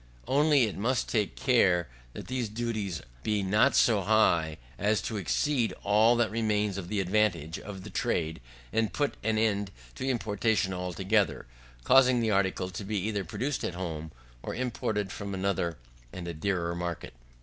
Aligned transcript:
Only 0.27 0.63
it 0.63 0.75
must 0.79 1.07
take 1.09 1.35
care 1.35 1.87
that 2.13 2.25
these 2.25 2.49
duties 2.49 3.03
be 3.21 3.43
not 3.43 3.75
so 3.75 4.01
high 4.01 4.57
as 4.79 4.99
to 5.03 5.17
exceed 5.17 5.75
all 5.83 6.15
that 6.15 6.31
remains 6.31 6.79
of 6.79 6.87
the 6.87 6.99
advantage 6.99 7.59
of 7.59 7.83
the 7.83 7.91
trade, 7.91 8.41
and 8.73 8.91
put 8.93 9.13
an 9.23 9.37
end 9.37 9.69
to 9.93 10.09
importation 10.09 10.73
altogether; 10.73 11.45
causing 11.83 12.19
the 12.19 12.31
article 12.31 12.71
to 12.71 12.83
be 12.83 12.97
either 12.97 13.23
produced 13.23 13.63
at 13.63 13.75
home, 13.75 14.11
or 14.41 14.55
imported 14.55 15.11
from 15.11 15.35
another 15.35 15.77
and 16.11 16.27
a 16.27 16.33
dearer 16.33 16.73
market. 16.73 17.13